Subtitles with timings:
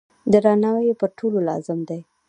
[0.31, 1.99] درناوی یې پر ټولو لازم دی.